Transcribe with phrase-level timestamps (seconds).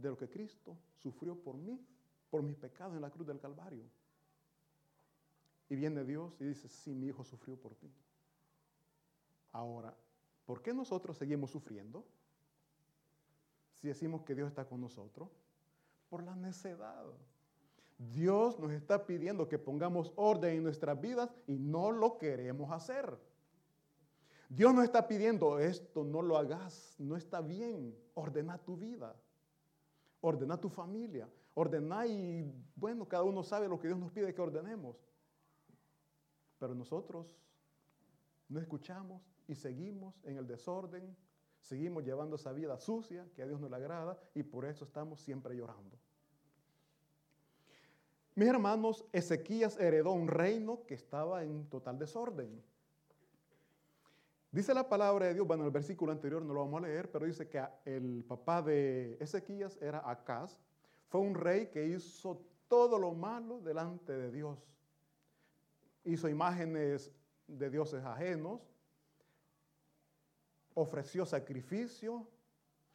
[0.00, 1.80] de lo que Cristo sufrió por mí,
[2.30, 3.84] por mis pecados en la cruz del Calvario.
[5.68, 7.90] Y viene Dios y dice, sí, mi hijo sufrió por ti.
[9.52, 9.94] Ahora,
[10.44, 12.04] ¿por qué nosotros seguimos sufriendo?
[13.74, 15.28] Si decimos que Dios está con nosotros,
[16.08, 17.06] por la necedad.
[18.12, 23.16] Dios nos está pidiendo que pongamos orden en nuestras vidas y no lo queremos hacer.
[24.48, 27.96] Dios nos está pidiendo esto, no lo hagas, no está bien.
[28.14, 29.14] Ordena tu vida,
[30.20, 34.40] ordena tu familia, ordena y bueno, cada uno sabe lo que Dios nos pide que
[34.40, 34.96] ordenemos.
[36.58, 37.26] Pero nosotros
[38.48, 41.16] no escuchamos y seguimos en el desorden,
[41.60, 45.20] seguimos llevando esa vida sucia que a Dios no le agrada y por eso estamos
[45.20, 45.98] siempre llorando.
[48.34, 52.62] Mis hermanos, Ezequías heredó un reino que estaba en total desorden.
[54.52, 57.24] Dice la palabra de Dios, bueno, el versículo anterior no lo vamos a leer, pero
[57.24, 60.58] dice que el papá de Ezequías era Acaz.
[61.08, 64.58] Fue un rey que hizo todo lo malo delante de Dios.
[66.02, 67.12] Hizo imágenes
[67.46, 68.60] de dioses ajenos,
[70.74, 72.26] ofreció sacrificio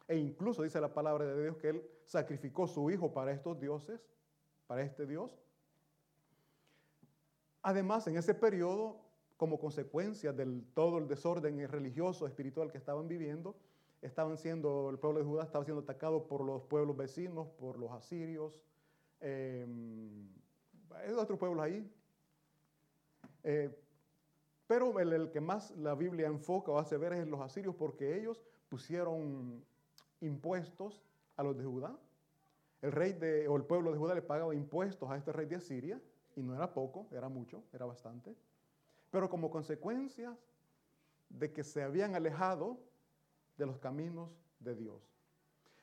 [0.08, 4.00] e incluso dice la palabra de Dios que él sacrificó su hijo para estos dioses,
[4.66, 5.30] para este Dios.
[7.62, 9.05] Además, en ese periodo
[9.36, 13.54] como consecuencia de todo el desorden religioso, espiritual que estaban viviendo,
[14.00, 17.92] estaban siendo, el pueblo de Judá estaba siendo atacado por los pueblos vecinos, por los
[17.92, 18.62] asirios,
[19.20, 19.66] eh,
[21.18, 21.90] otros pueblos ahí.
[23.44, 23.70] Eh,
[24.66, 28.42] pero el, que más la Biblia enfoca o hace ver es los asirios porque ellos
[28.68, 29.62] pusieron
[30.20, 31.02] impuestos
[31.36, 31.96] a los de Judá.
[32.82, 35.56] El rey de, o el pueblo de Judá le pagaba impuestos a este rey de
[35.56, 36.00] Asiria
[36.34, 38.34] y no era poco, era mucho, era bastante
[39.16, 40.36] pero como consecuencia
[41.30, 42.78] de que se habían alejado
[43.56, 44.28] de los caminos
[44.60, 45.10] de Dios.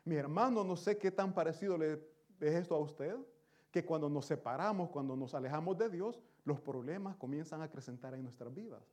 [0.05, 1.93] Mi hermano, no sé qué tan parecido le
[2.39, 3.17] es esto a usted,
[3.71, 8.21] que cuando nos separamos, cuando nos alejamos de Dios, los problemas comienzan a acrecentar en
[8.21, 8.83] nuestras vidas.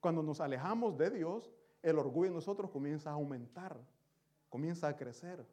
[0.00, 1.48] Cuando nos alejamos de Dios,
[1.84, 3.78] el orgullo en nosotros comienza a aumentar,
[4.48, 5.46] comienza a crecer.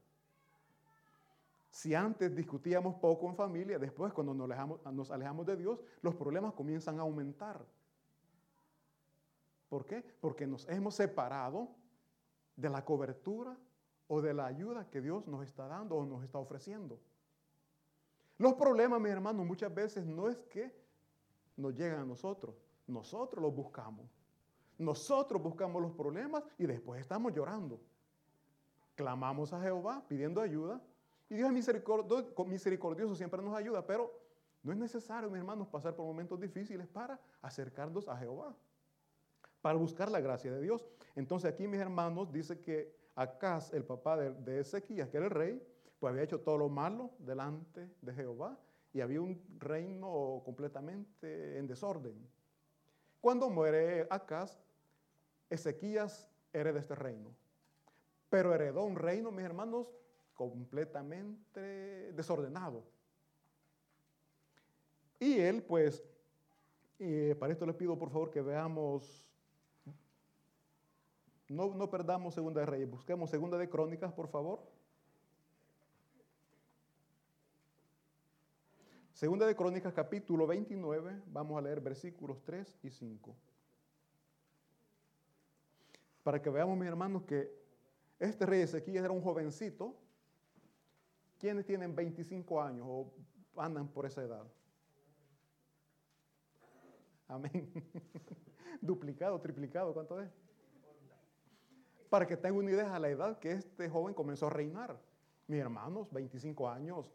[1.69, 6.99] Si antes discutíamos poco en familia, después cuando nos alejamos, de Dios, los problemas comienzan
[6.99, 7.65] a aumentar.
[9.69, 10.03] ¿Por qué?
[10.21, 11.69] Porque nos hemos separado
[12.55, 13.57] de la cobertura
[14.07, 16.99] o de la ayuda que Dios nos está dando o nos está ofreciendo.
[18.37, 20.73] Los problemas, mi hermano, muchas veces no es que
[21.57, 22.55] nos llegan a nosotros,
[22.87, 24.05] nosotros los buscamos.
[24.77, 27.81] Nosotros buscamos los problemas y después estamos llorando.
[28.95, 30.81] Clamamos a Jehová pidiendo ayuda
[31.29, 31.53] y Dios es
[32.47, 34.11] misericordioso, siempre nos ayuda, pero
[34.63, 38.55] no es necesario, mis hermanos, pasar por momentos difíciles para acercarnos a Jehová,
[39.61, 40.85] para buscar la gracia de Dios.
[41.15, 45.65] Entonces aquí, mis hermanos, dice que Acaz, el papá de, Ezequías, que era el rey,
[45.99, 48.57] pues había hecho todo lo malo delante de Jehová
[48.93, 52.15] y había un reino completamente en desorden.
[53.19, 54.59] Cuando muere Acaz,
[55.49, 57.33] Ezequías hereda este reino.
[58.29, 59.87] Pero heredó un reino, mis hermanos,
[60.37, 62.85] completamente desordenado.
[65.19, 66.01] Y él, pues,
[66.99, 69.27] eh, para esto les pido por favor que veamos,
[71.49, 74.61] no, no perdamos Segunda de Reyes, busquemos Segunda de Crónicas, por favor.
[79.13, 83.35] Segunda de Crónicas, capítulo 29, vamos a leer versículos 3 y 5.
[86.21, 87.51] Para que veamos, mis hermanos, que
[88.19, 89.95] este rey Ezequiel era un jovencito
[91.39, 93.13] ¿Quiénes tienen 25 años o
[93.55, 94.45] andan por esa edad?
[97.27, 97.71] Amén.
[98.81, 100.29] Duplicado, triplicado, ¿cuánto es?
[102.09, 104.97] Para que tengan una idea a la edad que este joven comenzó a reinar.
[105.47, 107.13] Mis hermanos, 25 años,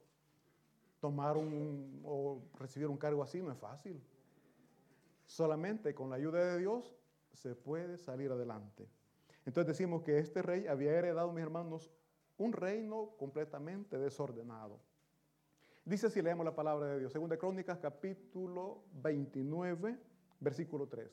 [1.00, 4.02] tomar un o recibir un cargo así no es fácil.
[5.26, 6.94] Solamente con la ayuda de Dios
[7.32, 8.88] se puede salir adelante.
[9.44, 11.90] Entonces decimos que este rey había heredado, mis hermanos,
[12.38, 14.80] un reino completamente desordenado.
[15.84, 19.98] Dice si leemos la palabra de Dios, según Crónicas capítulo 29,
[20.38, 21.10] versículo 3.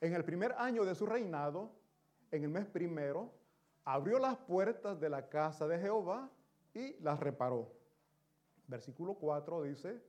[0.00, 1.70] En el primer año de su reinado,
[2.30, 3.32] en el mes primero,
[3.84, 6.30] abrió las puertas de la casa de Jehová
[6.74, 7.72] y las reparó.
[8.66, 10.02] Versículo 4 dice,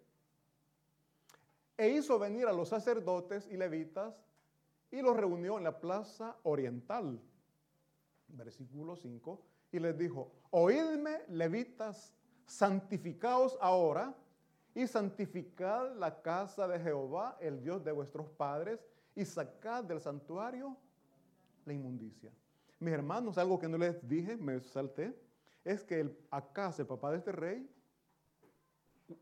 [1.78, 4.16] e hizo venir a los sacerdotes y levitas
[4.92, 7.20] y los reunió en la plaza oriental.
[8.28, 9.42] Versículo 5,
[9.74, 12.14] y les dijo, oídme, levitas,
[12.46, 14.16] santificaos ahora
[14.76, 18.80] y santificad la casa de Jehová, el Dios de vuestros padres,
[19.16, 20.78] y sacad del santuario
[21.66, 22.32] la inmundicia.
[22.80, 25.18] Mis hermanos, algo que no les dije, me salté.
[25.64, 27.70] es que el Acaz, el papá de este rey,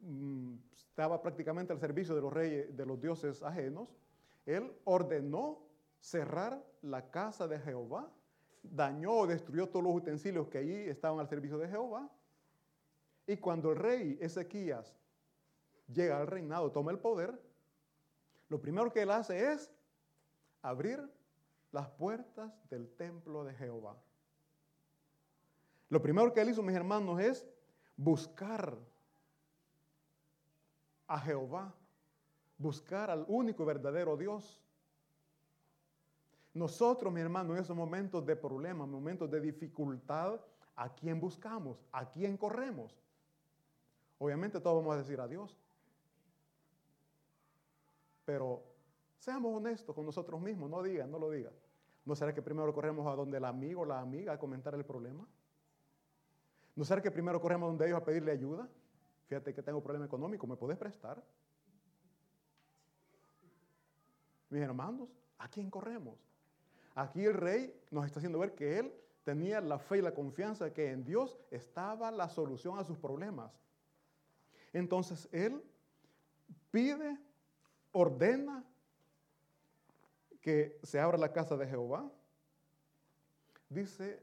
[0.02, 3.88] mm, estaba prácticamente al servicio de los reyes, de los dioses ajenos.
[4.46, 5.60] Él ordenó
[6.00, 8.12] cerrar la casa de Jehová,
[8.64, 12.10] dañó o destruyó todos los utensilios que allí estaban al servicio de Jehová.
[13.28, 14.96] Y cuando el rey Ezequías
[15.88, 17.40] llega al reinado, toma el poder,
[18.50, 19.72] lo primero que él hace es
[20.62, 21.02] abrir
[21.72, 23.98] las puertas del templo de Jehová.
[25.90, 27.48] Lo primero que él hizo, mis hermanos, es
[27.96, 28.78] buscar
[31.08, 31.74] a Jehová,
[32.58, 34.62] buscar al único y verdadero Dios.
[36.54, 40.40] Nosotros, mi hermano, en esos momentos de problema, momentos de dificultad,
[40.76, 41.86] ¿a quién buscamos?
[41.92, 43.00] ¿A quién corremos?
[44.18, 45.58] Obviamente todos vamos a decir a Dios.
[48.26, 48.64] Pero
[49.18, 51.54] seamos honestos con nosotros mismos, no digan, no lo digan.
[52.04, 54.84] ¿No será que primero corremos a donde el amigo o la amiga a comentar el
[54.84, 55.26] problema?
[56.76, 58.68] ¿No será que primero corremos a donde ellos a pedirle ayuda?
[59.28, 61.24] Fíjate que tengo problema económico, ¿me puedes prestar?
[64.50, 66.31] Mis hermanos, ¿a quién corremos?
[66.96, 68.94] Aquí el rey nos está haciendo ver que él
[69.24, 72.98] tenía la fe y la confianza de que en Dios estaba la solución a sus
[72.98, 73.52] problemas.
[74.74, 75.62] Entonces él
[76.72, 77.18] pide,
[77.92, 78.64] ordena
[80.42, 82.10] que se abra la casa de Jehová.
[83.70, 84.22] Dice,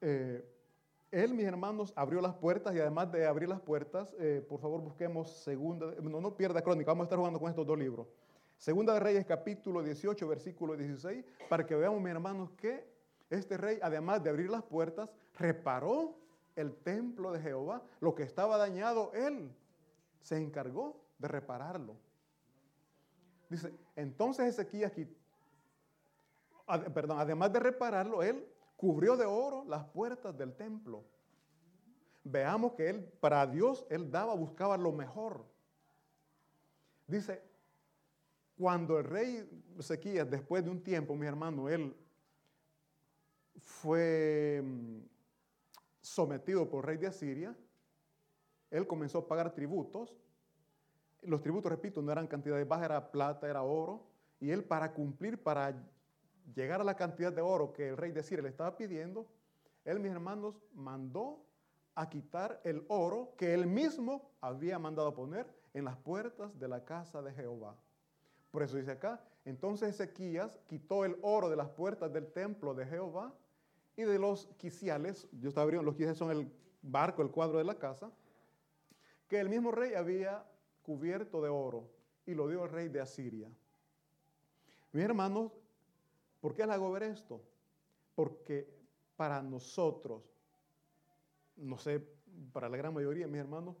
[0.00, 0.48] eh,
[1.10, 4.80] él, mis hermanos, abrió las puertas y además de abrir las puertas, eh, por favor
[4.80, 8.06] busquemos segunda, no, no pierda crónica, vamos a estar jugando con estos dos libros.
[8.56, 12.88] Segunda de Reyes capítulo 18, versículo 16, para que veamos, mis hermanos, que
[13.28, 16.16] este rey, además de abrir las puertas, reparó
[16.54, 17.82] el templo de Jehová.
[18.00, 19.54] Lo que estaba dañado, él
[20.20, 21.96] se encargó de repararlo.
[23.48, 24.92] Dice, entonces Ezequías,
[26.92, 28.44] perdón, además de repararlo, él
[28.76, 31.04] cubrió de oro las puertas del templo.
[32.24, 35.44] Veamos que él, para Dios, él daba, buscaba lo mejor.
[37.06, 37.40] Dice,
[38.56, 39.48] cuando el rey
[39.78, 41.94] Ezequías, después de un tiempo, mi hermano, él
[43.58, 44.98] fue mm,
[46.00, 47.56] sometido por el rey de Asiria,
[48.70, 50.16] él comenzó a pagar tributos
[51.26, 54.06] los tributos, repito, no eran cantidades bajas, era plata, era oro.
[54.40, 55.74] Y él para cumplir, para
[56.54, 59.26] llegar a la cantidad de oro que el rey de Siria le estaba pidiendo,
[59.84, 61.44] él, mis hermanos, mandó
[61.94, 66.84] a quitar el oro que él mismo había mandado poner en las puertas de la
[66.84, 67.76] casa de Jehová.
[68.56, 72.86] Por eso dice acá, entonces Ezequías quitó el oro de las puertas del templo de
[72.86, 73.34] Jehová
[73.94, 76.50] y de los quiciales, yo estaba abriendo, los quiciales son el
[76.80, 78.10] barco, el cuadro de la casa,
[79.28, 80.42] que el mismo rey había
[80.82, 81.90] cubierto de oro
[82.24, 83.50] y lo dio el rey de Asiria.
[84.90, 85.52] Mis hermanos,
[86.40, 87.42] ¿por qué hago ver esto?
[88.14, 88.66] Porque
[89.16, 90.22] para nosotros,
[91.56, 92.02] no sé,
[92.54, 93.76] para la gran mayoría, mis hermanos,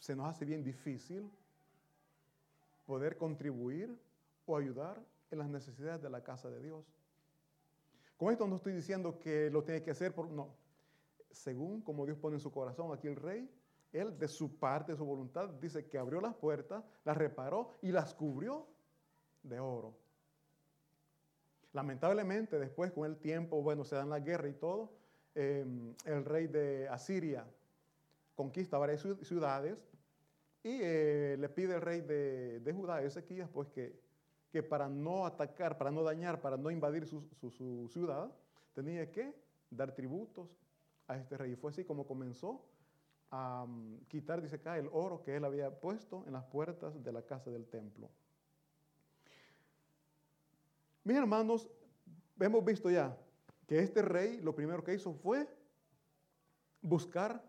[0.00, 1.30] se nos hace bien difícil
[2.86, 4.04] poder contribuir
[4.46, 6.84] o ayudar en las necesidades de la casa de Dios.
[8.16, 10.54] Con esto no estoy diciendo que lo tiene que hacer por no.
[11.30, 13.50] Según como Dios pone en su corazón, aquí el rey
[13.92, 17.92] él de su parte, de su voluntad, dice que abrió las puertas, las reparó y
[17.92, 18.66] las cubrió
[19.42, 19.96] de oro.
[21.72, 24.92] Lamentablemente después con el tiempo, bueno, se dan la guerra y todo,
[25.34, 27.46] em, el rey de Asiria
[28.34, 29.78] conquista varias ciudades
[30.62, 33.98] y eh, le pide el rey de, de Judá, Ezequías, pues que,
[34.50, 38.32] que, para no atacar, para no dañar, para no invadir su, ciudad,
[38.74, 39.34] tenía que
[39.70, 40.48] dar tributos
[41.08, 41.52] a este rey.
[41.52, 42.64] Y fue así como comenzó
[43.30, 43.66] a
[44.08, 47.50] quitar, dice acá, el oro que él había puesto en las puertas de la casa
[47.50, 48.08] del templo.
[51.04, 51.68] Mis hermanos,
[52.40, 53.16] hemos visto ya
[53.66, 55.48] que este rey lo primero que hizo fue
[56.82, 57.42] buscar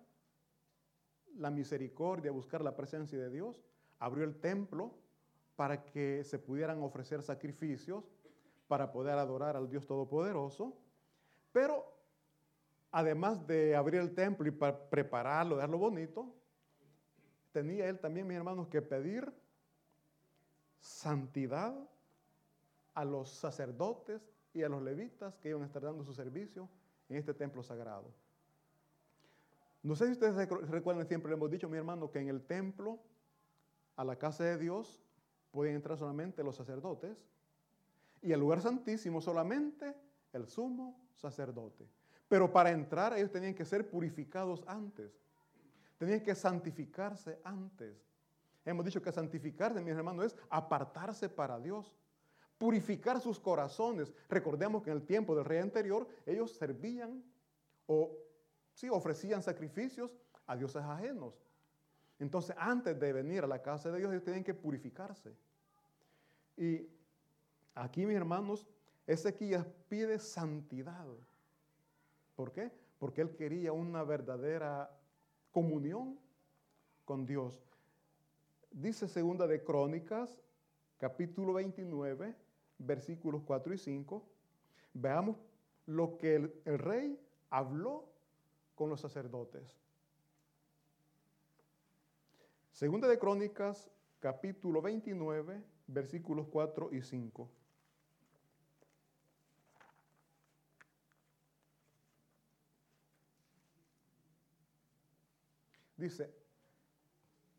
[1.35, 3.63] la misericordia, buscar la presencia de Dios,
[3.99, 4.93] abrió el templo
[5.57, 8.05] para que se pudieran ofrecer sacrificios,
[8.67, 10.77] para poder adorar al Dios Todopoderoso,
[11.51, 11.83] pero
[12.91, 16.31] además de abrir el templo y prepararlo, darlo bonito,
[17.51, 19.33] tenía él también, mis hermanos, que pedir
[20.79, 21.75] santidad
[22.93, 24.21] a los sacerdotes
[24.53, 26.69] y a los levitas que iban a estar dando su servicio
[27.09, 28.13] en este templo sagrado.
[29.81, 30.35] No sé si ustedes
[30.69, 32.99] recuerdan, siempre le hemos dicho, mi hermano, que en el templo,
[33.95, 35.06] a la casa de Dios,
[35.51, 37.17] pueden entrar solamente los sacerdotes
[38.21, 39.95] y al lugar santísimo solamente
[40.33, 41.87] el sumo sacerdote.
[42.27, 45.11] Pero para entrar ellos tenían que ser purificados antes.
[45.97, 47.95] Tenían que santificarse antes.
[48.65, 51.95] Hemos dicho que santificarse, mis hermanos, es apartarse para Dios.
[52.57, 54.11] purificar sus corazones.
[54.27, 57.23] Recordemos que en el tiempo del rey anterior ellos servían
[57.85, 58.17] o
[58.73, 60.11] sí, ofrecían sacrificios
[60.45, 61.39] a dioses ajenos.
[62.19, 65.35] Entonces, antes de venir a la casa de Dios, ellos tienen que purificarse.
[66.55, 66.87] Y
[67.75, 68.67] aquí, mis hermanos,
[69.05, 71.05] Ezequías pide santidad.
[72.35, 72.71] ¿Por qué?
[72.99, 74.89] Porque él quería una verdadera
[75.51, 76.19] comunión
[77.05, 77.63] con Dios.
[78.71, 80.35] Dice segunda de Crónicas,
[80.97, 82.35] capítulo 29,
[82.79, 84.23] versículos 4 y 5.
[84.93, 85.37] Veamos
[85.85, 87.19] lo que el, el rey
[87.49, 88.09] habló
[88.75, 89.86] con los sacerdotes.
[92.77, 97.49] Segunda de Crónicas, capítulo 29, versículos 4 y 5.
[105.95, 106.31] Dice,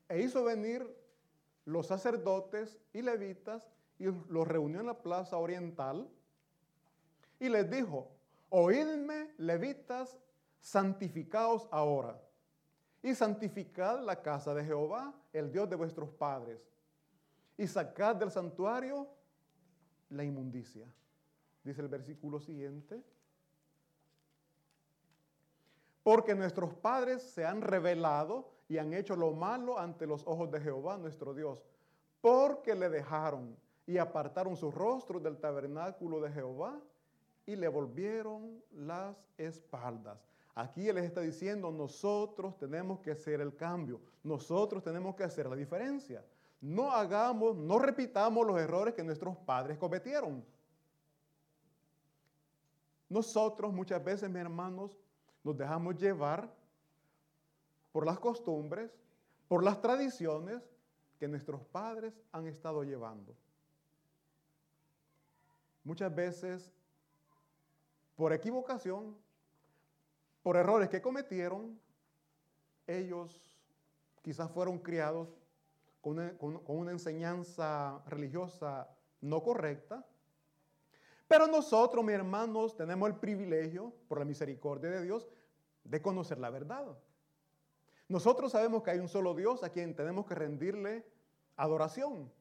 [0.09, 0.87] e hizo venir
[1.65, 6.09] los sacerdotes y levitas y los reunió en la plaza oriental
[7.41, 8.13] y les dijo,
[8.51, 10.17] oídme levitas,
[10.61, 12.23] santificaos ahora
[13.03, 16.61] y santificad la casa de Jehová, el Dios de vuestros padres,
[17.57, 19.09] y sacad del santuario
[20.11, 20.87] la inmundicia.
[21.65, 23.03] Dice el versículo siguiente.
[26.03, 30.61] Porque nuestros padres se han revelado y han hecho lo malo ante los ojos de
[30.61, 31.63] Jehová nuestro Dios,
[32.21, 36.81] porque le dejaron y apartaron sus rostros del tabernáculo de Jehová
[37.47, 40.19] y le volvieron las espaldas.
[40.59, 45.49] Aquí Él les está diciendo, nosotros tenemos que hacer el cambio, nosotros tenemos que hacer
[45.49, 46.25] la diferencia.
[46.61, 50.45] No hagamos, no repitamos los errores que nuestros padres cometieron.
[53.09, 54.99] Nosotros muchas veces, mis hermanos,
[55.45, 56.53] nos dejamos llevar
[57.93, 58.91] por las costumbres,
[59.47, 60.61] por las tradiciones
[61.21, 63.33] que nuestros padres han estado llevando.
[65.85, 66.73] Muchas veces,
[68.17, 69.17] por equivocación,
[70.49, 71.79] por errores que cometieron,
[72.87, 73.55] ellos
[74.23, 75.29] quizás fueron criados
[76.01, 76.19] con
[76.67, 78.89] una, enseñanza religiosa
[79.21, 80.07] no correcta.
[81.27, 85.29] Pero nosotros, mis hermanos, tenemos el privilegio, por la misericordia de Dios,
[85.85, 86.97] de conocer la verdad.
[88.09, 91.05] Nosotros sabemos que hay un solo Dios a quien tenemos que rendirle
[91.57, 92.33] adoración.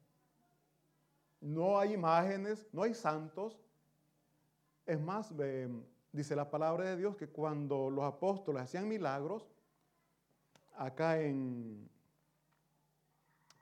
[1.41, 3.59] No hay imágenes, no hay santos.
[4.85, 5.35] Es más,
[6.17, 9.47] Dice la palabra de Dios que cuando los apóstoles hacían milagros,
[10.75, 11.87] acá en,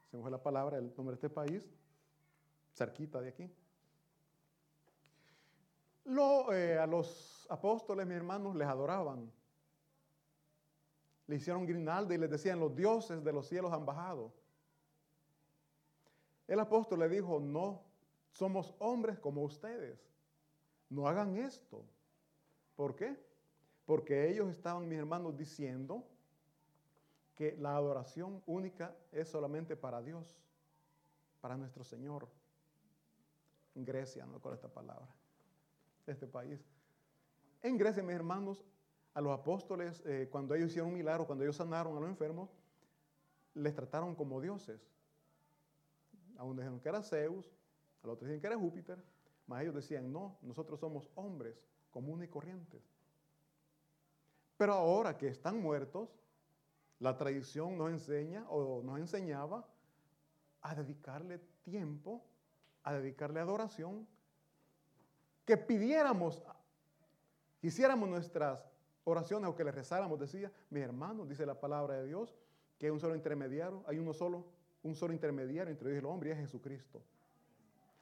[0.09, 1.69] se fue la palabra, el nombre de este país,
[2.73, 3.51] cerquita de aquí.
[6.05, 9.29] Lo, eh, a los apóstoles, mis hermanos, les adoraban.
[11.27, 14.31] Le hicieron grinalda y les decían, los dioses de los cielos han bajado.
[16.47, 17.83] El apóstol le dijo, no,
[18.31, 19.99] somos hombres como ustedes.
[20.89, 21.83] No hagan esto.
[22.75, 23.17] ¿Por qué?
[23.85, 26.03] Porque ellos estaban, mis hermanos, diciendo
[27.35, 30.37] que la adoración única es solamente para Dios,
[31.41, 32.27] para nuestro Señor.
[33.75, 35.07] En Grecia, no con esta palabra,
[36.07, 36.65] este país.
[37.61, 38.63] En Grecia, mis hermanos,
[39.13, 42.49] a los apóstoles, eh, cuando ellos hicieron un milagro, cuando ellos sanaron a los enfermos,
[43.53, 44.81] les trataron como dioses.
[46.37, 47.45] A dijeron que era Zeus,
[48.03, 49.03] a los otros dijeron que era Júpiter,
[49.47, 51.57] mas ellos decían, no, nosotros somos hombres
[51.95, 52.83] comunes y corrientes.
[54.57, 56.09] Pero ahora que están muertos,
[56.99, 59.65] la tradición nos enseña o nos enseñaba
[60.59, 62.21] a dedicarle tiempo,
[62.83, 64.05] a dedicarle adoración,
[65.45, 66.43] que pidiéramos,
[67.61, 68.59] hiciéramos nuestras
[69.05, 72.35] oraciones o que le rezáramos, decía, mis hermanos, dice la palabra de Dios,
[72.77, 74.43] que hay un solo intermediario, hay uno solo,
[74.83, 77.01] un solo intermediario entre Dios y el hombre y es Jesucristo.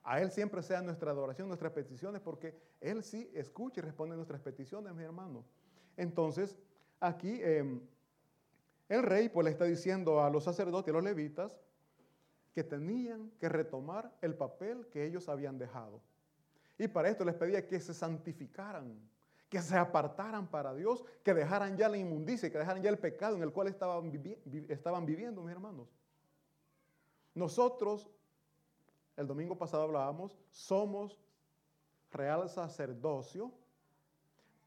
[0.04, 4.42] A Él siempre sea nuestra adoración, nuestras peticiones, porque Él sí escucha y responde nuestras
[4.42, 5.46] peticiones, mi hermano.
[5.96, 6.58] Entonces,
[7.00, 7.82] aquí em,
[8.90, 11.52] el rey pues le está diciendo a los sacerdotes y a los levitas
[12.54, 16.02] que tenían que retomar el papel que ellos habían dejado.
[16.78, 19.00] Y para esto les pedía que se santificaran,
[19.50, 23.38] que se apartaran para Dios, que dejaran ya la inmundicia, que dejaran ya el pecado
[23.38, 24.12] en el cual estaban,
[24.68, 25.88] estaban viviendo, mis hermanos.
[27.34, 28.10] Nosotros
[29.16, 31.20] el domingo pasado hablábamos, somos
[32.12, 33.52] real sacerdocio,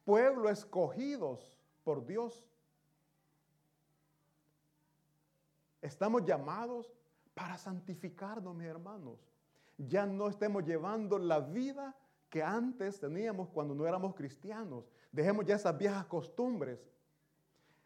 [0.04, 2.44] pueblo escogidos por Dios.
[5.82, 6.92] Estamos llamados
[7.34, 9.20] para santificarnos, mis hermanos.
[9.78, 11.94] Ya no estemos llevando la vida
[12.30, 14.90] que antes teníamos cuando no éramos cristianos.
[15.12, 16.88] Dejemos ya esas viejas costumbres.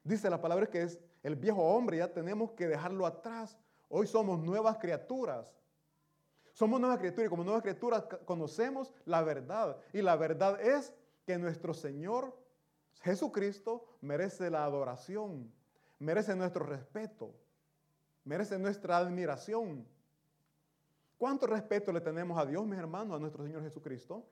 [0.02, 3.58] Dice la palabra que es el viejo hombre, ya tenemos que dejarlo atrás.
[3.88, 5.46] Hoy somos nuevas criaturas.
[6.60, 9.78] Somos nueva criatura y como nueva criatura conocemos la verdad.
[9.94, 10.92] Y la verdad es
[11.24, 12.36] que nuestro Señor
[13.00, 15.50] Jesucristo merece la adoración,
[15.98, 17.34] merece nuestro respeto,
[18.24, 19.86] merece nuestra admiración.
[21.16, 24.22] ¿Cuánto respeto le tenemos a Dios, mis hermanos, a nuestro Señor Jesucristo?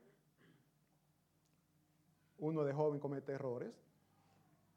[2.41, 3.73] Uno de joven comete errores.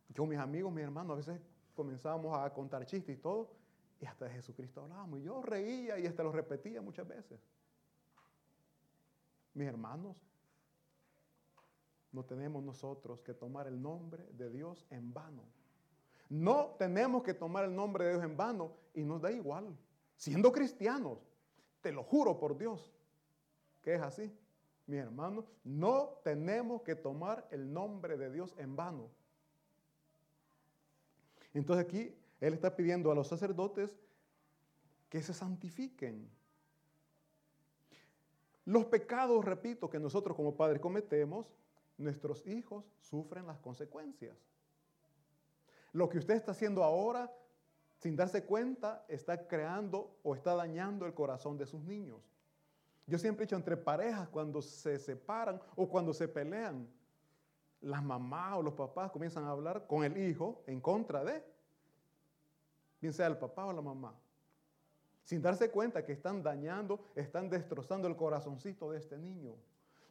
[0.07, 1.41] Yo, mis amigos, mis hermanos, a veces
[1.75, 3.51] comenzábamos a contar chistes y todo,
[4.01, 7.39] y hasta de Jesucristo hablábamos, y yo reía y hasta lo repetía muchas veces.
[9.53, 10.17] Mis hermanos,
[12.11, 15.43] no tenemos nosotros que tomar el nombre de Dios en vano.
[16.29, 19.77] No tenemos que tomar el nombre de Dios en vano y nos da igual.
[20.15, 21.19] Siendo cristianos,
[21.81, 22.91] te lo juro por Dios,
[23.83, 24.35] que es así.
[24.87, 29.09] Mis hermanos, no tenemos que tomar el nombre de Dios en vano.
[31.53, 33.97] Entonces aquí Él está pidiendo a los sacerdotes
[35.09, 36.27] que se santifiquen.
[38.65, 41.47] Los pecados, repito, que nosotros como padres cometemos,
[41.97, 44.35] nuestros hijos sufren las consecuencias.
[45.93, 47.31] Lo que usted está haciendo ahora,
[47.97, 52.21] sin darse cuenta, está creando o está dañando el corazón de sus niños.
[53.05, 56.87] Yo siempre he dicho, entre parejas, cuando se separan o cuando se pelean,
[57.81, 61.43] las mamás o los papás comienzan a hablar con el hijo en contra de,
[63.01, 64.13] bien sea el papá o la mamá,
[65.23, 69.55] sin darse cuenta que están dañando, están destrozando el corazoncito de este niño.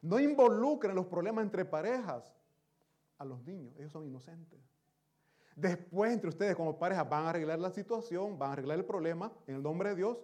[0.02, 2.34] No involucren los problemas entre parejas
[3.18, 4.58] a los niños, ellos son inocentes.
[5.54, 9.30] Después entre ustedes como pareja van a arreglar la situación, van a arreglar el problema
[9.46, 10.18] en el nombre de Dios,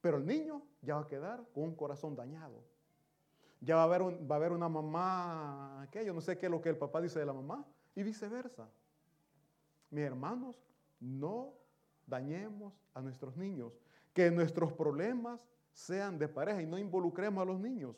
[0.00, 2.62] pero el niño ya va a quedar con un corazón dañado.
[3.60, 6.52] Ya va a haber, va a haber una mamá, que yo no sé qué es
[6.52, 8.66] lo que el papá dice de la mamá, y viceversa.
[9.90, 10.56] Mis hermanos,
[11.00, 11.54] no
[12.06, 13.72] dañemos a nuestros niños,
[14.12, 15.40] que nuestros problemas
[15.72, 17.96] sean de pareja y no involucremos a los niños.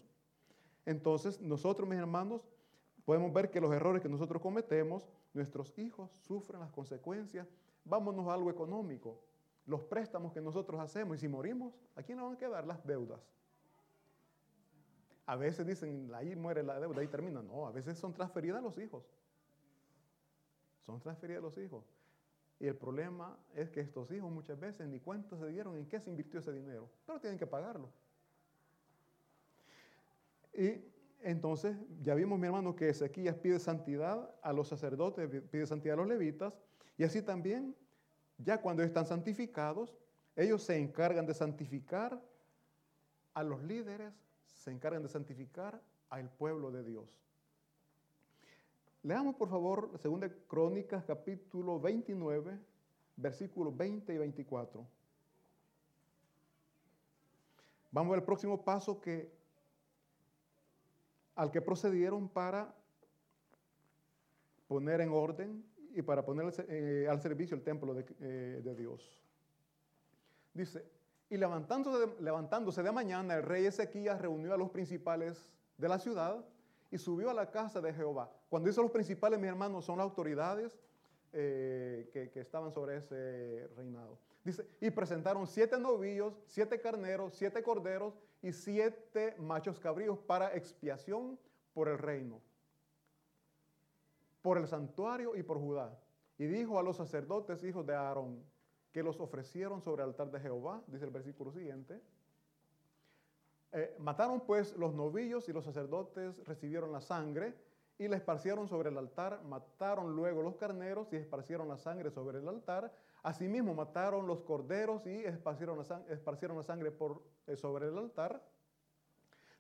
[0.87, 2.43] Entonces, nosotros, mis hermanos,
[3.05, 7.47] podemos ver que los errores que nosotros cometemos, nuestros hijos sufren las consecuencias.
[7.85, 9.21] Vámonos a algo económico.
[9.67, 12.85] Los préstamos que nosotros hacemos y si morimos, ¿a quién le van a quedar las
[12.85, 13.21] deudas?
[15.25, 17.43] A veces dicen, ahí muere la deuda, ahí termina.
[17.43, 19.05] No, a veces son transferidas a los hijos.
[20.85, 21.85] Son transferidas a los hijos.
[22.63, 25.99] Y el problema es que estos hijos muchas veces ni cuenta se dieron en qué
[25.99, 27.91] se invirtió ese dinero, pero tienen que pagarlo.
[30.55, 30.81] Y
[31.23, 35.97] entonces ya vimos, mi hermano, que Ezequías pide santidad a los sacerdotes, pide santidad a
[35.97, 36.55] los levitas,
[36.97, 37.75] y así también,
[38.39, 39.99] ya cuando están santificados,
[40.37, 42.23] ellos se encargan de santificar
[43.35, 44.13] a los líderes,
[44.45, 47.19] se encargan de santificar al pueblo de Dios.
[49.05, 52.57] Leamos por favor 2 Crónicas capítulo 29,
[53.17, 54.87] versículos 20 y 24.
[57.91, 59.33] Vamos al próximo paso que
[61.35, 62.73] al que procedieron para
[64.69, 69.21] poner en orden y para poner eh, al servicio el templo de, eh, de, Dios.
[70.55, 70.85] Dice,
[71.29, 75.99] y levantándose de, levantándose de mañana, el rey Ezequías reunió a los principales de la
[75.99, 76.45] ciudad
[76.93, 78.31] y subió a la casa de Jehová.
[78.51, 80.79] Cuando dice los principales, mis hermanos, son las autoridades
[81.33, 84.19] eh, que, que estaban sobre ese reinado.
[84.45, 91.39] Dice, y presentaron siete novillos, siete carneros, siete corderos y siete machos cabríos para expiación
[91.73, 92.41] por el reino,
[94.43, 95.99] por el santuario y por Judá.
[96.37, 98.45] Y dijo a los sacerdotes, hijos de Aarón,
[98.93, 102.03] que los ofrecieron sobre el altar de Jehová, dice el versículo siguiente.
[103.73, 107.55] Eh, mataron pues los novillos y los sacerdotes recibieron la sangre
[107.99, 109.43] y la esparcieron sobre el altar.
[109.45, 112.93] Mataron luego los carneros y esparcieron la sangre sobre el altar.
[113.23, 118.43] Asimismo mataron los corderos y esparcieron la, sangre por, eh, sobre el altar.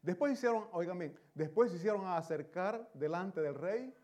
[0.02, 3.94] Después hicieron, oigan bien, después hicieron acercar delante del rey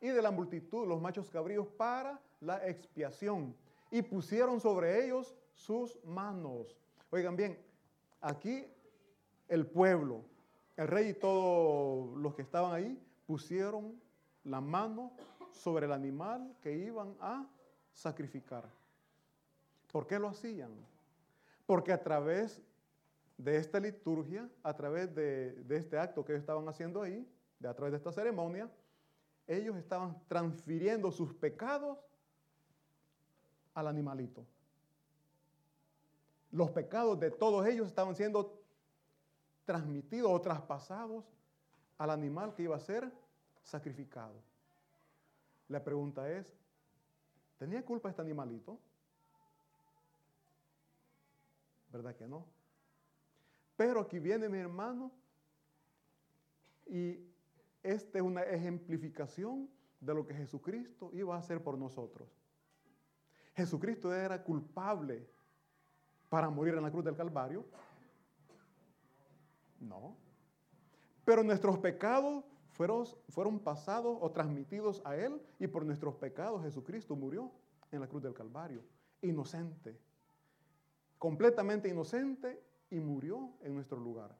[0.00, 3.56] y de la multitud los machos cabríos para la expiación
[3.90, 6.76] y pusieron sobre ellos sus manos.
[7.10, 7.58] Oigan bien,
[8.20, 8.66] aquí
[9.48, 10.22] el pueblo,
[10.76, 14.00] el rey y todos los que estaban ahí pusieron
[14.44, 15.12] la mano
[15.50, 17.46] sobre el animal que iban a
[17.92, 18.64] sacrificar.
[19.90, 20.70] ¿Por qué lo hacían?
[21.66, 22.62] Porque a través
[23.36, 27.26] de esta liturgia, a través de, este acto que ellos estaban haciendo ahí,
[27.58, 28.70] de, a través de esta ceremonia,
[29.46, 31.98] ellos estaban transfiriendo sus pecados
[33.74, 34.44] al animalito.
[36.50, 38.57] Los pecados de todos ellos estaban siendo
[39.68, 41.26] transmitidos o traspasados
[41.98, 43.12] al animal que iba a ser
[43.62, 44.42] sacrificado.
[45.68, 46.50] La pregunta es,
[47.58, 48.78] ¿tenía culpa este animalito?
[51.92, 52.46] ¿Verdad que no?
[53.76, 55.12] Pero aquí viene mi hermano
[56.86, 57.18] y
[57.82, 59.68] esta es una ejemplificación
[60.00, 62.26] de lo que Jesucristo iba a hacer por nosotros.
[63.54, 65.28] Jesucristo era culpable
[66.30, 67.66] para morir en la cruz del Calvario.
[69.80, 70.16] No.
[71.24, 77.16] Pero nuestros pecados fueron, fueron pasados o transmitidos a Él y por nuestros pecados Jesucristo
[77.16, 77.50] murió
[77.92, 78.82] en la cruz del Calvario.
[79.22, 79.98] Inocente.
[81.18, 84.36] Completamente inocente y murió en nuestro lugar.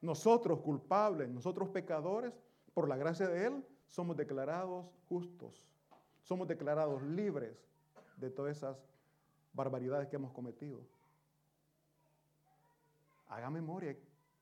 [0.00, 2.32] Nosotros culpables, nosotros pecadores,
[2.74, 5.66] por la gracia de Él, somos declarados justos.
[6.22, 7.56] Somos declarados libres
[8.16, 8.76] de todas esas
[9.52, 10.80] barbaridades que hemos cometido.
[13.28, 13.96] Haga memoria,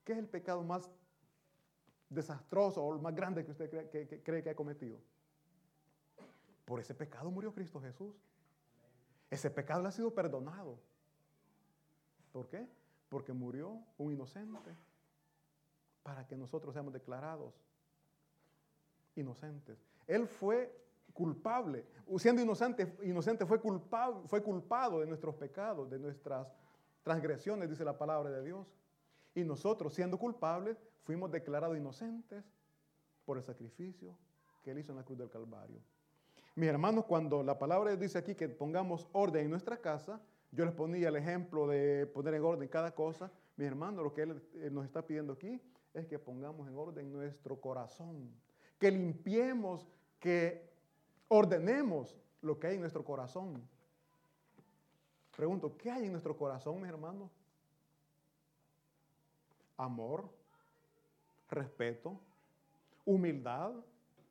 [0.04, 0.90] ¿qué es el pecado más
[2.08, 4.98] desastroso o el más grande que usted cree que, cree que ha cometido?
[6.64, 8.14] Por ese pecado murió Cristo Jesús.
[9.30, 10.78] Ese pecado le ha sido perdonado.
[12.32, 12.66] ¿Por qué?
[13.08, 14.74] Porque murió un inocente
[16.02, 17.54] para que nosotros seamos declarados
[19.14, 19.78] inocentes.
[20.06, 21.86] Él fue culpable.
[22.18, 26.48] Siendo inocente, inocente fue, culpado, fue culpado de nuestros pecados, de nuestras
[27.02, 28.66] transgresiones, dice la palabra de Dios.
[29.34, 32.44] Y nosotros, siendo culpables, fuimos declarados inocentes
[33.24, 34.16] por el sacrificio
[34.62, 35.80] que Él hizo en la cruz del Calvario.
[36.54, 40.74] Mis hermanos, cuando la palabra dice aquí que pongamos orden en nuestra casa, yo les
[40.74, 43.32] ponía el ejemplo de poner en orden cada cosa.
[43.56, 45.60] Mis hermanos, lo que Él eh, nos está pidiendo aquí
[45.94, 48.30] es que pongamos en orden nuestro corazón,
[48.78, 50.70] que limpiemos, que
[51.28, 53.66] ordenemos lo que hay en nuestro corazón.
[55.34, 57.30] Pregunto, ¿qué hay en nuestro corazón, mis hermanos?
[59.82, 60.30] Amor,
[61.50, 62.20] respeto,
[63.04, 63.72] humildad,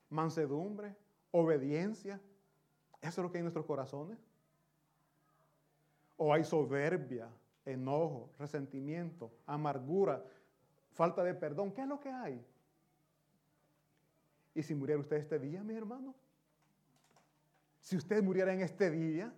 [0.10, 0.96] mansedumbre,
[1.32, 2.22] obediencia.
[3.02, 4.18] ¿Eso es lo que hay en nuestros corazones?
[6.16, 7.28] ¿O hay soberbia,
[7.66, 10.24] enojo, resentimiento, amargura,
[10.94, 11.74] falta de perdón?
[11.74, 12.42] ¿Qué es lo que hay?
[14.56, 16.16] ¿Y si muriera usted este día, mi hermano?
[17.82, 19.34] Si usted muriera en este día,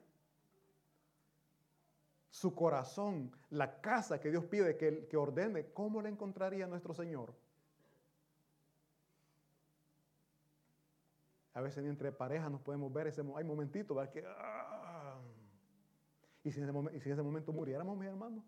[2.34, 7.32] su corazón, la casa que Dios pide que, que ordene, ¿cómo la encontraría nuestro Señor?
[11.54, 14.12] A veces ni entre parejas nos podemos ver, ese, hay momentitos, ¿verdad?
[14.12, 15.19] Que, ah.
[16.43, 18.43] y, si en ese momento, y si en ese momento muriéramos, mi hermano.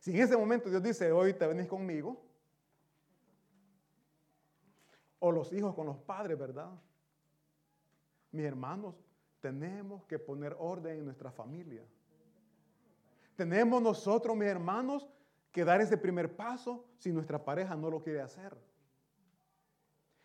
[0.00, 2.18] Si en ese momento Dios dice, hoy te venís conmigo,
[5.18, 6.70] o los hijos con los padres, ¿verdad?
[8.32, 8.94] Mis hermanos,
[9.46, 11.84] tenemos que poner orden en nuestra familia.
[13.36, 15.08] Tenemos nosotros, mis hermanos,
[15.52, 18.56] que dar ese primer paso si nuestra pareja no lo quiere hacer.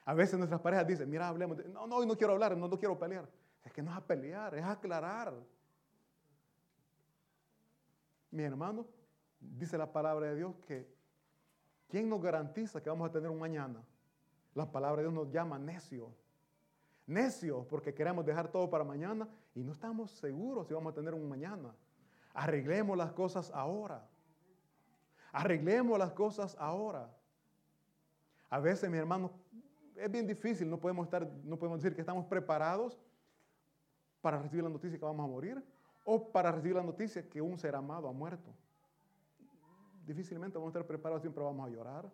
[0.06, 1.64] A veces nuestras parejas dicen, mira, hablemos.
[1.68, 3.30] no, no, no quiero hablar, no, no quiero pelear.
[3.64, 5.36] Es que no es a pelear, es aclarar.
[8.32, 8.88] Mi hermano,
[9.40, 10.92] dice la palabra de Dios que
[11.90, 13.84] ¿quién nos garantiza que vamos a tener un mañana?
[14.56, 16.12] La palabra de Dios nos llama necio.
[17.08, 21.14] Necio porque queremos dejar todo para mañana y no estamos seguros si vamos a tener
[21.14, 21.74] un mañana.
[22.34, 24.08] Arreglemos las cosas ahora.
[25.32, 27.10] Arreglemos las cosas ahora.
[28.50, 29.32] A veces, mi hermano,
[29.96, 33.00] es bien difícil, no podemos, estar, no podemos decir que estamos preparados
[34.22, 35.64] para recibir la noticia que vamos a morir
[36.06, 38.52] o para recibir la noticia que un ser amado ha muerto.
[40.06, 42.12] Difícilmente vamos a estar preparados, siempre vamos a llorar,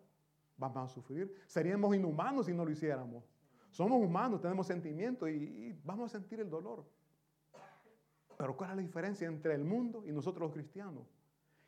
[0.56, 1.34] vamos a sufrir.
[1.46, 3.24] Seríamos inhumanos si no lo hiciéramos.
[3.70, 6.84] Somos humanos, tenemos sentimientos y, vamos a sentir el dolor.
[8.36, 11.06] Pero ¿cuál es la diferencia entre el mundo y nosotros los cristianos?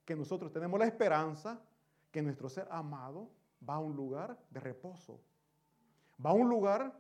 [0.05, 1.61] Que nosotros tenemos la esperanza
[2.11, 3.31] que nuestro ser amado
[3.69, 5.21] va a un lugar de reposo.
[6.25, 6.97] Va a un lugar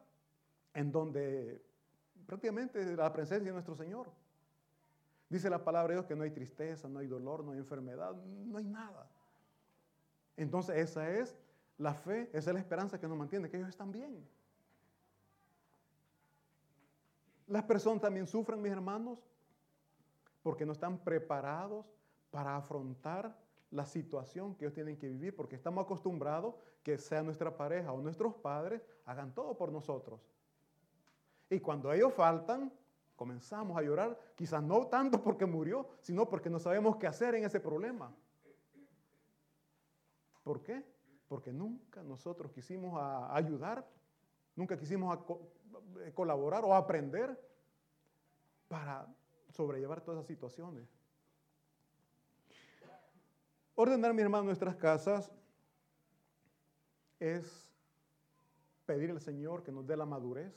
[0.75, 1.65] en donde
[2.27, 4.11] prácticamente la presencia de nuestro Señor.
[5.29, 8.15] Dice la palabra de Dios que no hay tristeza, no hay dolor, no hay enfermedad,
[8.15, 9.09] no hay nada.
[10.37, 11.37] Entonces esa es
[11.79, 14.27] la fe, esa es la esperanza que nos mantiene, que ellos están bien.
[17.51, 19.19] Las personas también sufren, mis hermanos,
[20.43, 21.85] porque no están preparados
[22.31, 23.37] para afrontar
[23.71, 28.01] la situación que ellos tienen que vivir, porque estamos acostumbrados que sea nuestra pareja o
[28.01, 30.19] nuestros padres hagan todo por nosotros.
[31.51, 32.73] Y cuando ellos faltan,
[33.17, 37.45] comenzamos a llorar, quizás no tanto porque murió, sino porque no sabemos qué hacer en
[37.45, 38.11] ese problema.
[40.43, 40.85] ¿Por qué?
[41.31, 43.89] porque nunca nosotros quisimos ayudar,
[44.57, 45.17] nunca quisimos
[46.15, 47.39] colaborar o aprender
[48.69, 49.07] para
[49.51, 50.89] sobrellevar todas esas situaciones.
[53.75, 55.33] Ordenar, mi hermano, nuestras casas
[57.19, 57.71] es
[58.87, 60.53] pedir al Señor que nos dé la madurez,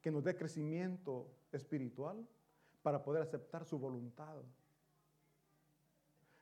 [0.00, 2.26] que nos dé crecimiento espiritual
[2.82, 4.36] para poder aceptar su voluntad.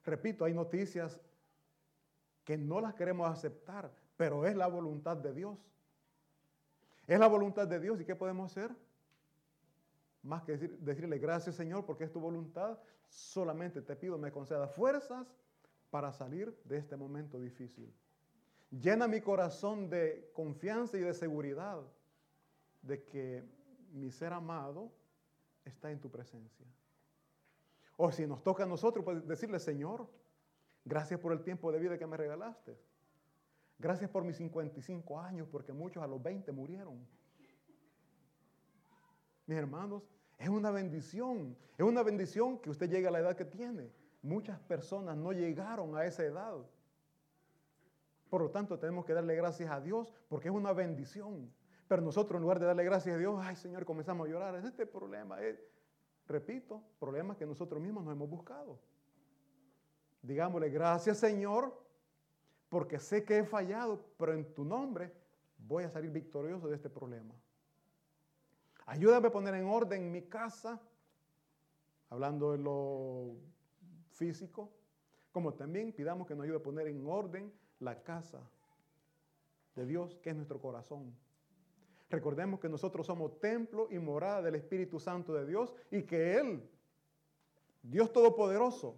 [0.05, 1.21] Repito, hay noticias
[2.45, 5.59] que no las queremos aceptar, pero es la voluntad de Dios.
[7.07, 8.01] Es la voluntad de Dios.
[8.01, 8.71] ¿Y qué podemos hacer?
[10.23, 15.27] Más que decirle gracias Señor porque es tu voluntad, solamente te pido me conceda fuerzas
[15.91, 17.93] para salir de este momento difícil.
[18.71, 21.83] Llena mi corazón de confianza y de seguridad
[22.81, 23.45] de que
[23.93, 24.91] mi ser amado
[25.65, 26.67] está en tu presencia.
[27.97, 30.09] O si nos toca a nosotros, pues decirle, Señor,
[30.85, 32.79] gracias por el tiempo de vida que me regalaste.
[33.83, 37.05] Gracias por mis 55 años, porque muchos a los 20 murieron.
[39.45, 40.05] Mis hermanos,
[40.39, 41.57] es una bendición.
[41.77, 43.91] Es una bendición que usted llegue a la edad que tiene.
[44.23, 46.59] Muchas personas no llegaron a esa edad.
[48.31, 51.53] Por lo tanto, tenemos que darle gracias a Dios porque es una bendición.
[51.89, 54.55] Pero nosotros, en lugar de darle gracias a Dios, ay Señor, comenzamos a llorar.
[54.55, 55.43] Es este problema.
[55.43, 55.59] Es,
[56.29, 58.79] repito, problemas que nosotros mismos nos hemos buscado.
[60.23, 61.82] Digámosle gracias, Señor,
[62.73, 65.13] porque sé que he fallado, pero en tu nombre
[65.59, 67.35] voy a salir victorioso de este problema.
[68.87, 70.81] Ayúdame a poner en orden mi casa,
[72.09, 73.35] hablando de lo
[74.13, 74.73] físico,
[75.33, 78.41] como también pidamos que nos ayude a poner en orden la casa
[79.77, 81.15] de Dios, que es nuestro corazón.
[82.09, 86.67] Recordemos que nosotros somos templo y morada del Espíritu Santo de Dios y que Él,
[87.83, 88.97] Dios Todopoderoso,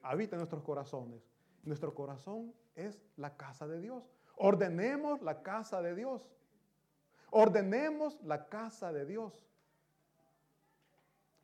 [0.00, 1.28] habita en nuestros corazones.
[1.64, 4.04] Nuestro corazón es la casa de Dios.
[4.36, 6.22] Ordenemos la casa de Dios.
[7.30, 9.46] Ordenemos la casa de Dios.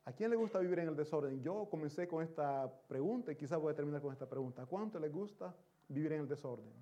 [0.04, 1.42] ¿A quién le gusta vivir en el desorden?
[1.42, 4.62] Yo comencé con esta pregunta y quizás voy a terminar con esta pregunta.
[4.62, 5.54] ¿A cuánto le gusta
[5.88, 6.72] vivir en el desorden?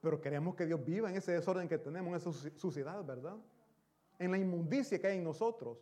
[0.00, 3.36] Pero queremos que Dios viva en ese desorden que tenemos, en esa suciedad, ¿verdad?
[4.18, 5.78] En la inmundicia que hay en nosotros.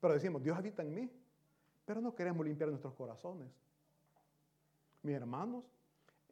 [0.00, 1.10] Pero decimos, Dios habita en mí.
[1.84, 3.48] Pero no queremos limpiar nuestros corazones.
[5.04, 5.64] Mis hermanos,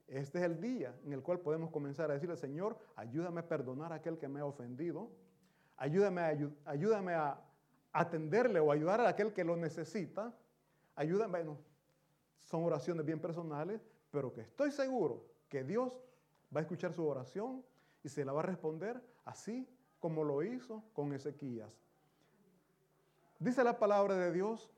[0.09, 3.93] este es el día en el cual podemos comenzar a decirle, Señor, ayúdame a perdonar
[3.93, 5.11] a aquel que me ha ofendido.
[5.77, 7.39] Ayúdame a, ayúdame a
[7.93, 10.35] atenderle o ayudar a aquel que lo necesita.
[10.97, 11.59] Ayúdame, bueno,
[12.45, 16.01] son oraciones bien personales, pero que estoy seguro que Dios
[16.55, 17.63] va a escuchar su oración
[18.03, 19.69] y se la va a responder así
[20.01, 21.79] como lo hizo con Ezequías.
[23.39, 24.71] Dice la palabra de Dios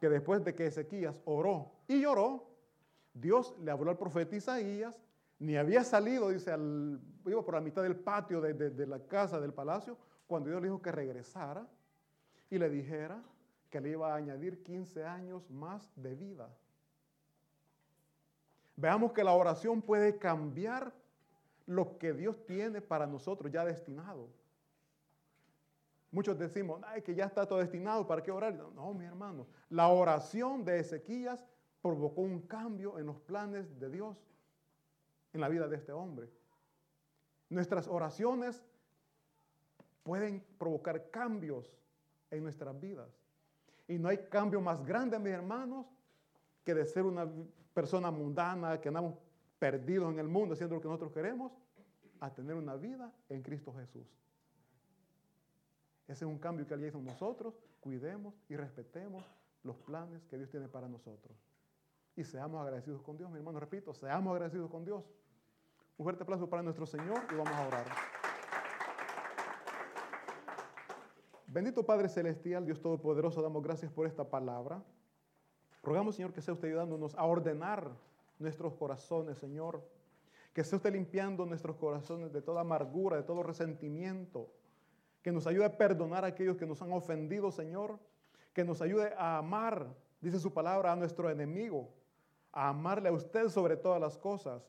[0.00, 2.47] que después de que Ezequías oró y lloró,
[3.14, 5.00] Dios le habló al profeta Isaías,
[5.38, 9.54] ni había salido, dice, al, iba por la mitad del patio de, la casa, del
[9.54, 11.66] palacio, cuando Dios le dijo que regresara
[12.50, 13.22] y le dijera
[13.70, 16.48] que le iba a añadir 15 años más de vida.
[18.76, 20.92] Veamos que la oración puede cambiar
[21.66, 24.28] lo que Dios tiene para nosotros ya destinado.
[26.10, 28.54] Muchos decimos, ay, que ya está todo destinado, ¿para qué orar?
[28.54, 31.44] No, mi hermano, la oración de Ezequías
[31.82, 34.16] provocó un cambio en los planes de Dios
[35.32, 36.28] en la vida de este hombre.
[37.50, 38.62] Nuestras oraciones
[40.02, 41.70] pueden provocar cambios
[42.30, 43.08] en nuestras vidas.
[43.86, 45.86] Y no hay cambio más grande, mis hermanos,
[46.64, 47.26] que de ser una
[47.72, 49.14] persona mundana, que andamos
[49.58, 51.52] perdidos en el mundo haciendo lo que nosotros queremos,
[52.20, 54.06] a tener una vida en Cristo Jesús.
[56.06, 57.54] Ese es un cambio que Él hizo nosotros.
[57.80, 59.24] Cuidemos y respetemos
[59.62, 61.36] los planes que Dios tiene para nosotros.
[62.18, 63.60] Y seamos agradecidos con Dios, mi hermano.
[63.60, 65.04] Repito, seamos agradecidos con Dios.
[65.96, 67.86] Un fuerte aplauso para nuestro Señor y vamos a orar.
[71.46, 74.82] Bendito Padre Celestial, Dios Todopoderoso, damos gracias por esta palabra.
[75.84, 77.88] Rogamos, Señor, que sea usted ayudándonos a ordenar
[78.40, 79.80] nuestros corazones, Señor.
[80.52, 84.52] Que sea usted limpiando nuestros corazones de toda amargura, de todo resentimiento.
[85.22, 87.96] Que nos ayude a perdonar a aquellos que nos han ofendido, Señor.
[88.52, 89.86] Que nos ayude a amar,
[90.20, 91.96] dice su palabra, a nuestro enemigo.
[92.58, 94.62] A amarle a usted sobre todas las cosas.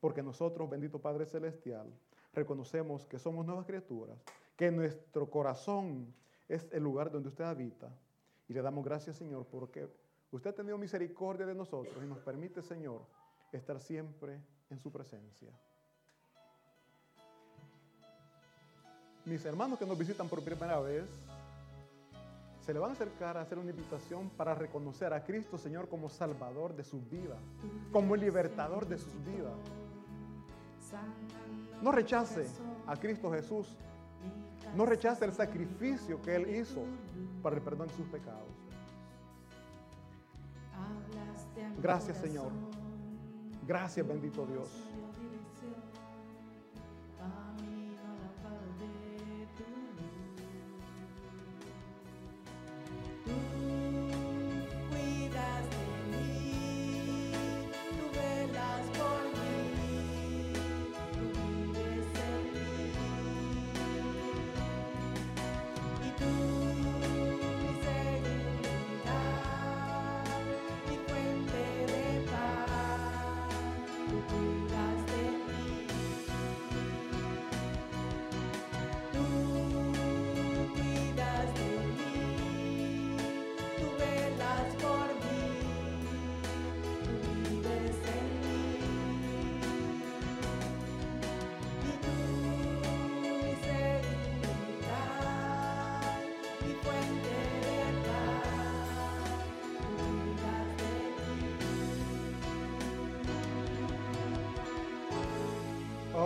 [0.00, 1.92] Porque nosotros, bendito Padre Celestial,
[2.32, 4.18] reconocemos que somos nuevas criaturas.
[4.56, 6.14] Que nuestro corazón
[6.48, 7.88] es el lugar donde usted habita.
[8.48, 9.88] Y le damos gracias, Señor, porque
[10.30, 13.00] Usted ha tenido misericordia de nosotros y nos permite, Señor,
[13.50, 15.48] estar siempre en su presencia.
[19.24, 21.04] Mis hermanos que nos visitan por primera vez,
[22.68, 26.10] se le van a acercar a hacer una invitación para reconocer a Cristo, Señor, como
[26.10, 27.38] Salvador de sus vidas,
[27.90, 29.54] como libertador de sus vidas.
[31.80, 32.46] No rechace
[32.86, 33.74] a Cristo Jesús.
[34.76, 36.82] No rechace el sacrificio que Él hizo
[37.42, 38.52] para el perdón de sus pecados.
[41.80, 42.52] Gracias Señor.
[43.66, 44.68] Gracias bendito Dios.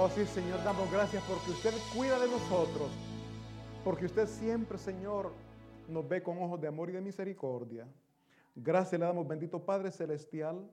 [0.05, 2.91] Oh, sí, Señor, damos gracias porque usted cuida de nosotros.
[3.85, 5.31] Porque usted siempre, Señor,
[5.87, 7.87] nos ve con ojos de amor y de misericordia.
[8.57, 10.69] Gracias le damos, bendito Padre Celestial,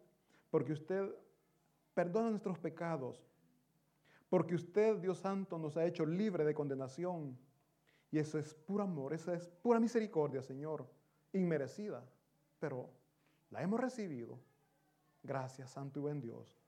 [0.50, 1.14] porque usted
[1.94, 3.24] perdona nuestros pecados.
[4.32, 7.38] Porque usted, Dios Santo, nos ha hecho libre de condenación.
[8.10, 10.88] Y eso es puro amor, esa es pura misericordia, Señor,
[11.34, 12.04] inmerecida.
[12.58, 12.90] Pero
[13.52, 14.40] la hemos recibido.
[15.22, 16.59] Gracias, Santo y buen Dios.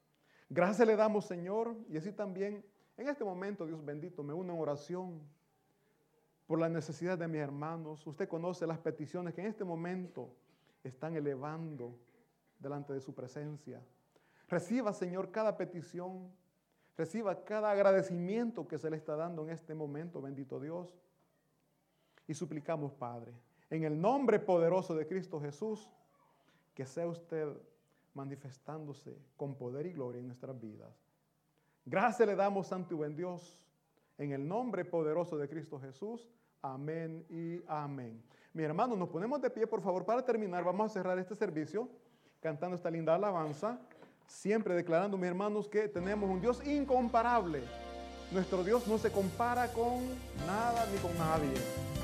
[0.53, 2.61] Gracias le damos, Señor, y así también
[2.97, 5.21] en este momento, Dios bendito, me uno en oración
[6.45, 8.05] por la necesidad de mis hermanos.
[8.05, 10.35] Usted conoce las peticiones que en este momento
[10.83, 11.95] están elevando
[12.59, 13.81] delante de su presencia.
[14.49, 16.29] Reciba, Señor, cada petición.
[16.97, 20.93] Reciba cada agradecimiento que se le está dando en este momento, bendito Dios.
[22.27, 23.31] Y suplicamos, Padre,
[23.69, 25.89] en el nombre poderoso de Cristo Jesús,
[26.73, 27.55] que sea usted
[28.13, 30.93] manifestándose con poder y gloria en nuestras vidas.
[31.85, 33.65] Gracias le damos, Santo y buen Dios,
[34.17, 36.29] en el nombre poderoso de Cristo Jesús.
[36.61, 38.21] Amén y amén.
[38.53, 40.63] Mi hermano, nos ponemos de pie, por favor, para terminar.
[40.63, 41.89] Vamos a cerrar este servicio
[42.41, 43.79] cantando esta linda alabanza,
[44.27, 47.61] siempre declarando, mis hermanos, que tenemos un Dios incomparable.
[48.31, 50.07] Nuestro Dios no se compara con
[50.45, 52.00] nada ni con nadie.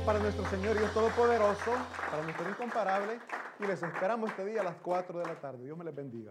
[0.00, 1.72] Para nuestro Señor Dios Todopoderoso,
[2.10, 3.20] para nuestro incomparable,
[3.60, 5.64] y les esperamos este día a las 4 de la tarde.
[5.64, 6.22] Dios me les bendiga.